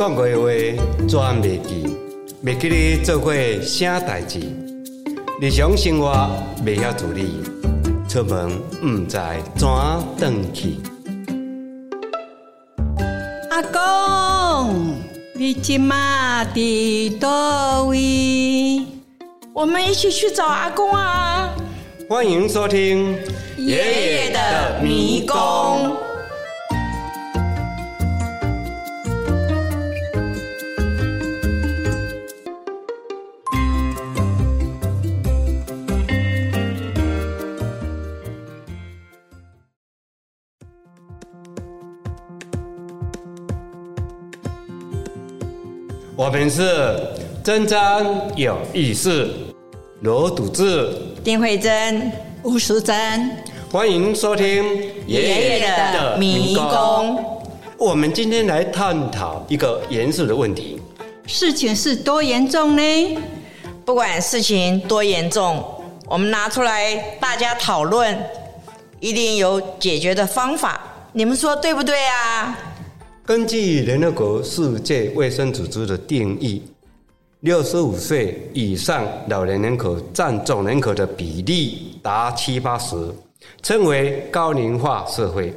[0.00, 0.48] 讲过的话
[1.06, 1.94] 全袂记，
[2.42, 4.40] 袂记你做过啥代志，
[5.42, 6.10] 日常生活
[6.64, 7.42] 袂晓自理，
[8.08, 8.50] 出门
[8.82, 9.18] 毋知
[9.58, 9.68] 怎
[10.24, 10.76] 转去。
[13.50, 14.94] 阿公，
[15.34, 18.82] 你今嘛伫倒位？
[19.52, 21.54] 我们一起去找阿公啊！
[22.08, 23.18] 欢迎收听
[23.58, 25.94] 爷爷的迷宫。
[46.20, 47.00] 我们是
[47.42, 47.78] 真真
[48.36, 49.26] 有意思，
[50.02, 52.94] 罗笃志，丁慧珍，吴淑珍，
[53.72, 54.62] 欢迎收听
[55.06, 55.60] 爷爷
[55.94, 57.24] 的迷宫。
[57.78, 60.78] 我们今天来探讨一个严肃的问题：
[61.26, 63.18] 事情是多严重呢？
[63.86, 65.64] 不管事情多严重，
[66.04, 68.14] 我们拿出来大家讨论，
[69.00, 70.78] 一定有解决的方法。
[71.14, 72.58] 你们说对不对啊？
[73.30, 76.60] 根据联合国世界卫生组织的定义，
[77.42, 82.96] 六十五岁以上老年人口占总人口的比例达七八十，
[83.62, 85.52] 称为高龄化社会；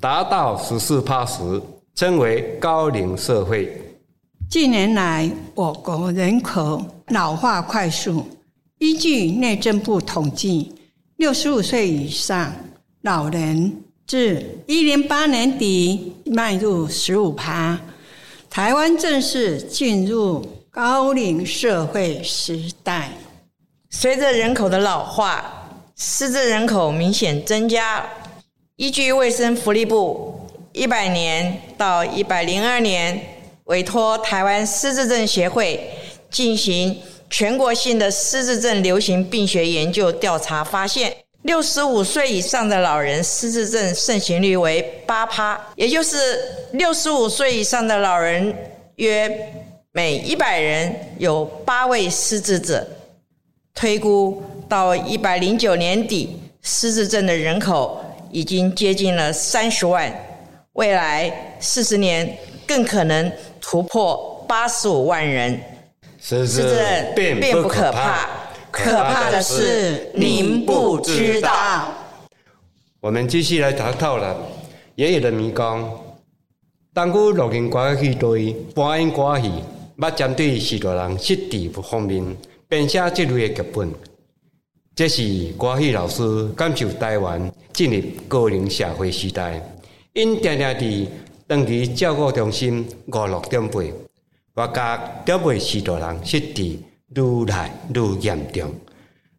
[0.00, 1.60] 达到十四趴时，
[1.94, 3.70] 称为高龄社会。
[4.48, 8.24] 近年来，我国人口老化快速。
[8.78, 10.72] 依据内政部统计，
[11.18, 12.50] 六十五岁以上
[13.02, 13.84] 老人。
[14.08, 17.78] 至一零八年底迈入十五趴，
[18.48, 23.10] 台湾正式进入高龄社会时代。
[23.90, 25.44] 随着人口的老化，
[25.94, 28.02] 失智人口明显增加。
[28.76, 30.40] 依据卫生福利部
[30.72, 33.20] 一百年到一百零二年
[33.64, 35.86] 委托台湾失智症协会
[36.30, 41.14] 进行全国性的失智症流行病学研究调查发现。
[41.42, 46.16] 六十五岁以上的老人失智症盛行率为八趴，也就是
[46.72, 48.54] 六十五岁以上的老人
[48.96, 49.52] 约
[49.92, 52.86] 每一百人有八位失智者。
[53.72, 60.12] 推估到一百零九年底，失智症的人口已经接近了三十万，
[60.72, 65.60] 未来四十年更可能突破八十五万人。
[66.20, 68.28] 失智症并不可怕。
[68.84, 71.92] 可怕的是，您不知道。
[73.00, 74.36] 我们继续来探讨了
[74.94, 75.98] 爷爷的迷宫。
[76.94, 79.50] 当古录音歌曲对播音歌曲，
[79.98, 82.24] 捌针对许多人失智方面
[82.68, 83.92] 编写这类的剧本。
[84.94, 85.22] 这是
[85.58, 89.60] 歌曲老师感受台湾进入高龄社会时代，
[90.12, 91.06] 因常常伫
[91.48, 93.80] 长期照顾中心五六点八，
[94.54, 96.78] 我甲点八许多人失智。
[97.14, 98.70] 愈来愈严重，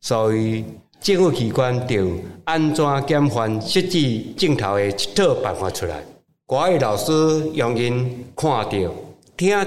[0.00, 0.64] 所以
[1.00, 2.10] 政府机关就
[2.44, 6.02] 安怎减缓失智镜头的一套办法出来。
[6.46, 7.12] 国语老师
[7.54, 8.70] 用因看到、
[9.36, 9.64] 听到、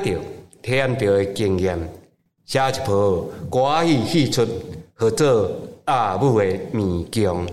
[0.62, 1.78] 体验到的经验，
[2.46, 4.46] 写一部国语戏出，
[4.98, 5.50] 叫做
[5.86, 7.46] 《阿母的迷宫》。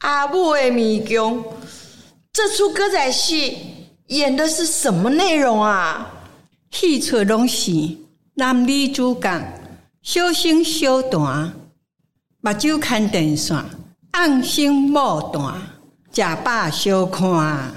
[0.00, 1.42] 阿母的迷宫，
[2.30, 3.56] 这出歌仔戏
[4.08, 6.12] 演的是什么内容啊？
[6.70, 7.72] 戏出拢是。
[8.38, 9.42] 男女主角
[10.02, 11.50] 小声小段，
[12.42, 13.54] 目睭看电视，
[14.10, 15.54] 暗生莫断，
[16.12, 17.72] 食饱小看。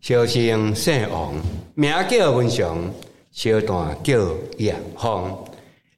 [0.00, 1.34] 小声姓王，
[1.74, 2.90] 名叫文祥，
[3.30, 4.18] 小段叫
[4.56, 5.44] 杨芳，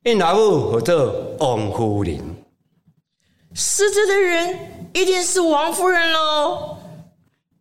[0.02, 2.18] 因老母叫做王夫人。
[3.54, 4.58] 失职的人
[4.92, 6.78] 一定是王夫人喽？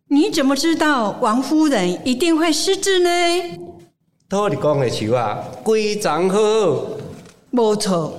[0.08, 3.67] 你怎么知道王夫人一定会失智呢？
[4.28, 6.86] 托你讲的树啊，规长好好，
[7.50, 8.14] 无错，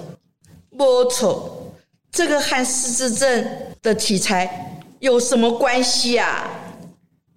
[0.72, 1.72] 无错。
[2.12, 3.48] 这个和失智症
[3.84, 6.50] 的题材有什么关系啊？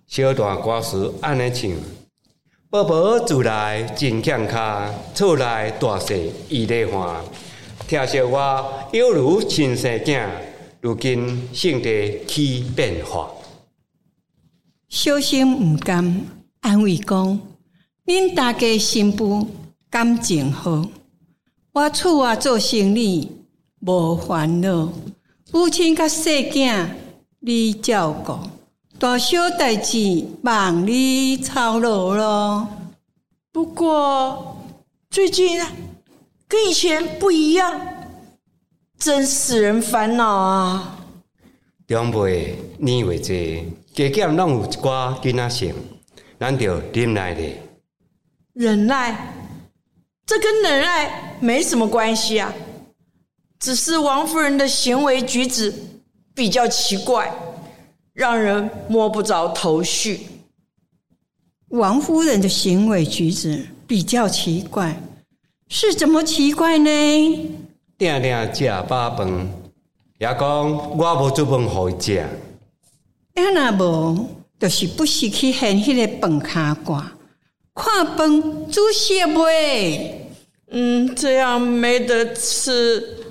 [0.07, 1.71] 小段歌词安尼唱：
[2.71, 7.23] 宝宝住来真健康，厝内大细伊咧欢，
[7.87, 10.27] 听说我犹如亲生囝，
[10.81, 13.31] 如今性地起变化。
[14.89, 16.27] 小心毋甘，
[16.63, 17.39] 安慰讲。
[18.05, 19.47] 恁大家新妇
[19.89, 20.89] 感情好，
[21.73, 23.31] 我厝啊做生意
[23.79, 24.93] 无烦恼，
[25.53, 26.89] 母亲甲细囝
[27.39, 28.37] 你照顾，
[28.99, 32.69] 大小代志望你操劳咯。
[33.53, 34.57] 不过
[35.09, 35.61] 最近
[36.49, 37.81] 跟以前不一样，
[38.99, 40.99] 真使人烦恼啊！
[41.87, 45.75] 长辈年岁济，加减拢有一寡囡仔性，
[46.41, 47.63] 咱着忍耐咧。
[48.55, 49.35] 忍耐，
[50.27, 52.53] 这跟忍耐没什么关系啊，
[53.59, 55.73] 只是王夫人的行为举止
[56.35, 57.33] 比较奇怪，
[58.13, 60.27] 让人摸不着头绪。
[61.69, 65.01] 王夫人的行为举止比较奇怪，
[65.69, 66.91] 是怎么奇怪呢？
[67.97, 69.49] 定定食饱饭，
[70.19, 72.27] 也讲我无煮饭互伊食。
[73.35, 74.29] 要那无，
[74.61, 77.11] 就是不时去掀迄个饭卡挂，
[77.75, 80.31] 看饭煮熟未？
[80.71, 83.25] 嗯，这样没得吃，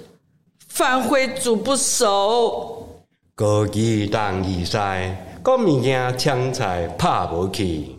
[0.67, 3.03] 饭会煮不熟。
[3.35, 7.95] 高二当二晒，讲物件抢菜拍无去。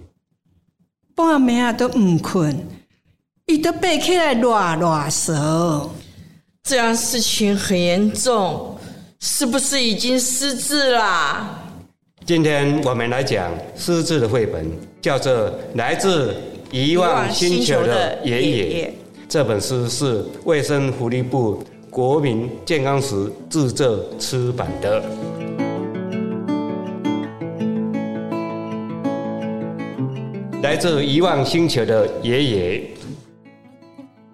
[1.15, 2.67] 半暝啊都毋困，
[3.47, 5.93] 伊都爬起来乱乱手。
[6.62, 8.79] 这样事情很严重，
[9.19, 11.59] 是不是已经失智啦？
[12.24, 14.64] 今天我们来讲失智的绘本，
[15.00, 15.32] 叫做
[15.74, 16.32] 《来自
[16.70, 18.86] 遗忘星球的爷爷》。
[19.28, 21.60] 这本书是卫生福利部
[21.90, 25.02] 国民健康时制作出版的。
[30.62, 32.82] 来自遗忘星球的爷爷，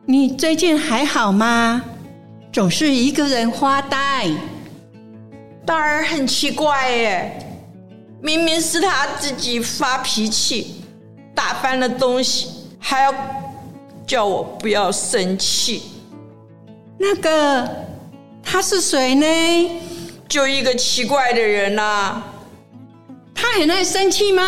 [0.05, 1.83] 你最近还好吗？
[2.53, 4.29] 总是一个人发呆。
[5.65, 7.48] 大儿很奇怪耶，
[8.21, 10.83] 明明是他自己发脾气，
[11.35, 12.49] 打翻了东西，
[12.81, 13.15] 还要
[14.07, 15.83] 叫我不要生气。
[16.99, 17.69] 那个
[18.43, 19.81] 他是谁呢？
[20.29, 22.23] 就一个奇怪的人呐。
[23.35, 24.43] 他很爱生气吗？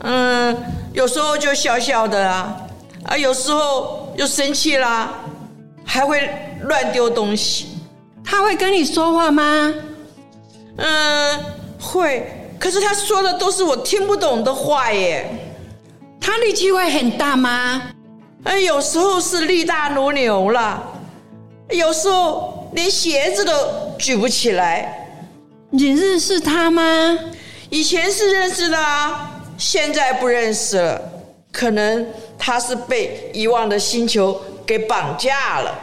[0.00, 0.56] 嗯，
[0.92, 2.56] 有时候就笑笑的啊，
[3.04, 5.12] 啊，有时候又生气啦，
[5.84, 6.28] 还会
[6.62, 7.68] 乱丢东西。
[8.24, 9.74] 他会跟你说话吗？
[10.76, 11.40] 嗯，
[11.78, 12.26] 会。
[12.64, 15.28] 可是他说的都是我听不懂的话耶。
[16.18, 17.82] 他力气会很大吗？
[18.44, 20.82] 哎，有时候是力大如牛了，
[21.68, 23.52] 有时候连鞋子都
[23.98, 25.06] 举不起来。
[25.68, 27.18] 你认识他吗？
[27.68, 29.30] 以前是认识的啊。
[29.58, 31.02] 现在不认识了，
[31.52, 32.06] 可能
[32.38, 35.78] 他是被遗忘的星球给绑架了。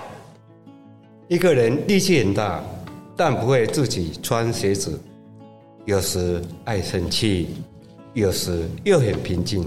[1.27, 2.60] 一个人力气很大，
[3.16, 5.00] 但不会自己穿鞋子，
[5.86, 7.50] 有时爱生气，
[8.13, 9.66] 有时又很平静。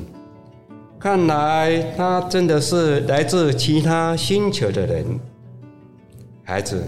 [0.99, 5.05] 看来他真的是来自其他星球的人。
[6.45, 6.83] 孩子，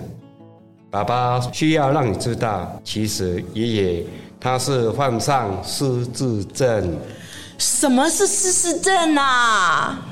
[0.90, 4.04] 爸爸需要让你知道，其实爷爷。
[4.38, 6.96] 他是患上失智症。
[7.58, 10.06] 什么是失智症啊？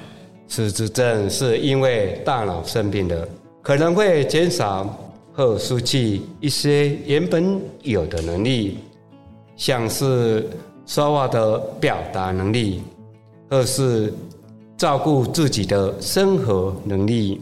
[0.49, 3.29] 失智症是因为大脑生病了，
[3.63, 4.99] 可能会减少
[5.35, 8.79] 或失去一些原本有的能力，
[9.57, 10.49] 像是
[10.87, 12.83] 说话的表达能力，
[13.49, 14.13] 二是
[14.77, 17.41] 照顾自己的生活能力。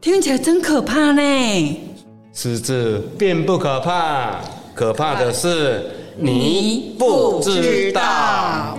[0.00, 1.80] 听起来真可怕呢。
[2.32, 4.40] 失智并不可怕，
[4.74, 5.90] 可怕的是。
[6.14, 8.76] 你不知道，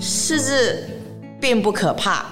[0.00, 0.84] 失智
[1.40, 2.26] 并不可怕，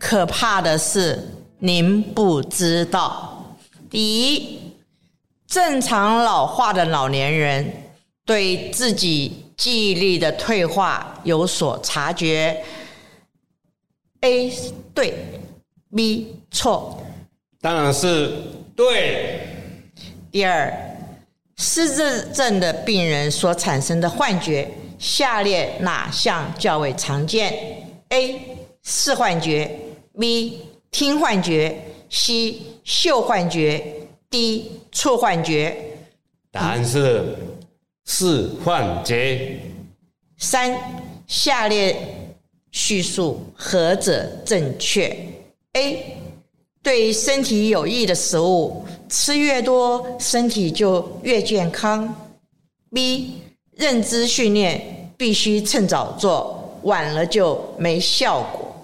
[0.00, 1.16] 可怕的是
[1.60, 3.56] 您不知道。
[3.88, 4.58] 第一，
[5.52, 7.70] 正常老化的老年人
[8.24, 12.64] 对自己记忆力的退化有所察觉。
[14.22, 14.50] A
[14.94, 15.12] 对
[15.94, 17.02] ，B 错，
[17.60, 18.32] 当然是
[18.74, 19.40] 对。
[20.30, 20.72] 第二，
[21.58, 24.66] 失智症的病人所产生的幻觉，
[24.98, 27.52] 下列哪项较为常见
[28.08, 28.40] ？A.
[28.82, 29.70] 视幻觉
[30.18, 30.62] ，B.
[30.90, 32.62] 听幻觉，C.
[32.84, 33.84] 嗅幻觉
[34.30, 34.80] ，D.
[34.92, 35.76] 触幻觉。
[36.50, 37.36] 答案是
[38.04, 39.58] 是幻觉。
[40.38, 40.76] 三，
[41.26, 41.96] 下列
[42.70, 45.16] 叙述何者正确
[45.72, 46.16] ？A.
[46.82, 48.84] 对身体有益的食物。
[49.08, 52.14] 吃越多，身体就越健康。
[52.92, 53.42] B
[53.76, 58.74] 认知训练必须趁早做，晚了就没效果。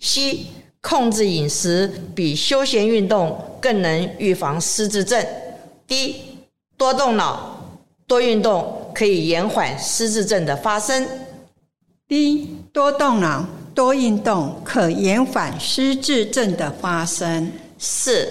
[0.00, 0.46] C
[0.80, 5.24] 控制饮食比休闲运动更能预防失智症。
[5.94, 6.16] D
[6.76, 11.06] 多动脑、多运动可以延缓失智症的发生。
[12.08, 17.52] 一多动脑、多运动可延缓失智症的发生。
[17.78, 18.28] 四。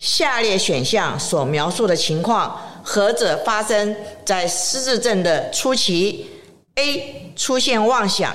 [0.00, 3.94] 下列选项所描述的情况，何者发生
[4.24, 6.26] 在失智症的初期
[6.74, 7.32] ？A.
[7.36, 8.34] 出现妄想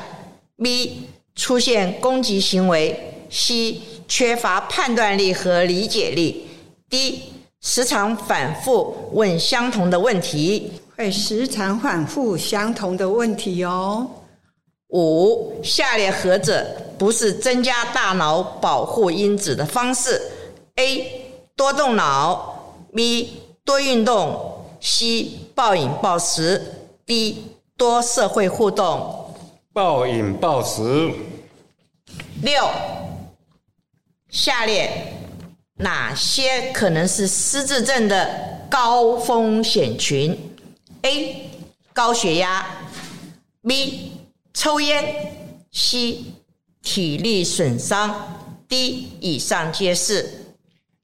[0.58, 0.92] ；B.
[1.36, 3.82] 出现攻击行为；C.
[4.08, 6.48] 缺乏判断力和理解力
[6.90, 7.20] ；D.
[7.62, 10.74] 时常反复问相同的问题。
[10.98, 14.08] 会时常反复相同的问题哦。
[14.90, 16.66] 五，下列何者
[16.98, 20.22] 不是增加大脑保护因子的方式
[20.76, 21.26] ？A.
[21.56, 23.28] 多动脑；B.
[23.64, 25.28] 多运动；C.
[25.56, 26.62] 暴饮暴食
[27.08, 27.36] ；D.
[27.78, 29.34] 多社会互动。
[29.74, 31.12] 暴饮暴食。
[32.44, 32.68] 六，
[34.30, 34.92] 下列
[35.82, 40.38] 哪些可能是失智症的高风险群
[41.02, 41.50] ？A.
[41.92, 42.66] 高血压
[43.64, 44.12] ；B.
[44.54, 45.04] 抽烟
[45.74, 46.18] ；C.
[46.82, 49.06] 体力损伤；D.
[49.20, 50.30] 以上皆是。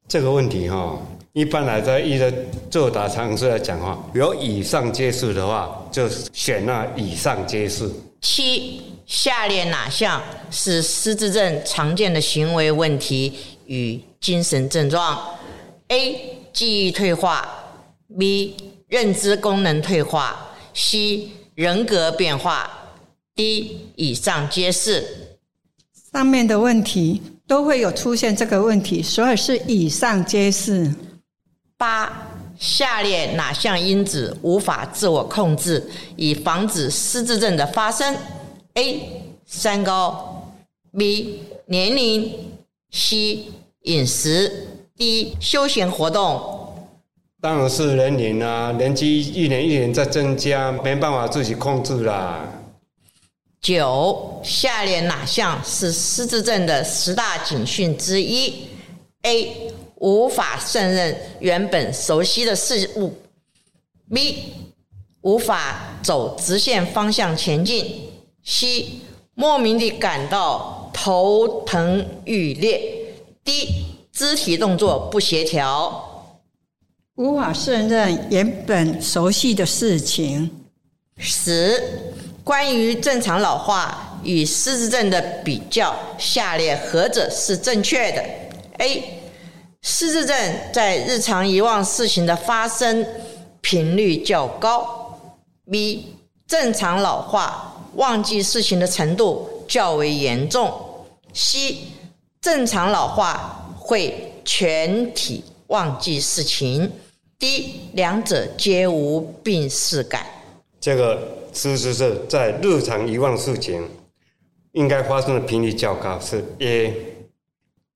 [0.07, 0.97] 这个问题哈，
[1.33, 2.31] 一般来在一个
[2.69, 7.89] 作答常识来讲话，有以上皆是的话，就选那以上皆是。
[8.21, 13.33] 七，下列哪项是失智症常见的行为问题
[13.65, 15.37] 与精神症状
[15.89, 16.37] ？A.
[16.53, 17.47] 记忆退化
[18.17, 18.53] ；B.
[18.87, 21.29] 认知功能退化；C.
[21.55, 22.69] 人格变化
[23.35, 23.77] ；D.
[23.95, 25.37] 以上皆是。
[26.11, 30.93] 上面的问题都会有出现这个问题，所以是以上皆是。
[31.77, 38.15] 八，下列哪项因子无法自我控制，以防止失智症的发生
[38.73, 39.21] ？A.
[39.45, 40.51] 三高
[40.93, 41.41] ；B.
[41.67, 42.33] 年龄
[42.91, 43.43] ；C.
[43.87, 44.67] 饮食
[44.97, 46.75] 一休闲活动。
[47.39, 52.45] 当然是年龄啊，年纪一年一年在增加，没办法自己控制啦。
[53.61, 58.67] 九，下列哪项是失智症的十大警讯之一
[59.21, 59.71] ？A.
[59.95, 63.13] 无法胜任原本熟悉的事物
[64.11, 64.35] ；B.
[65.21, 68.09] 无法走直线方向前进
[68.45, 68.85] ；C.
[69.33, 72.96] 莫名地感到头疼欲裂
[73.47, 73.85] ；D.
[74.11, 76.35] 肢体动作不协调。
[77.15, 80.51] 无法胜任原本熟悉的事情。
[81.17, 81.81] 十，
[82.43, 88.23] 关于正常老化与失智症的比较，下列何者是正确的
[88.79, 89.21] ？A.
[89.81, 90.35] 失智症
[90.73, 93.05] 在日常遗忘事情的发生
[93.61, 95.17] 频率较高。
[95.71, 96.15] B.
[96.45, 100.71] 正常老化忘记事情的程度较为严重。
[101.33, 101.77] C.
[102.41, 106.91] 正常老化会全体忘记事情。
[107.39, 107.89] D.
[107.93, 110.25] 两者皆无病逝感。
[110.79, 113.87] 这个事实是在日常遗忘事情
[114.71, 116.93] 应该发生的频率较高，是 A。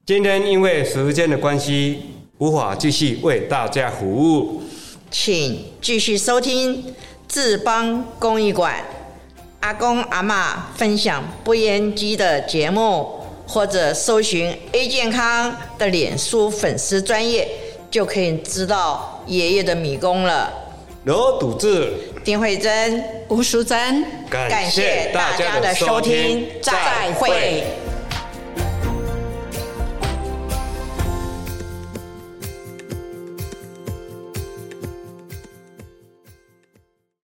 [0.06, 2.02] 今天因为时间的关系，
[2.38, 4.62] 无法继续为大家服务，
[5.10, 6.94] 请继续收听
[7.28, 8.84] 志邦公益馆
[9.62, 13.21] 阿公阿嬷分享不烟机的节目，
[13.52, 17.46] 或者搜寻 A 健康的脸书粉丝专业，
[17.90, 20.50] 就可以知道爷爷的迷宫了。
[21.04, 21.92] 罗笃志、
[22.24, 27.62] 丁慧珍、吴淑珍，感谢大家的收听，再会。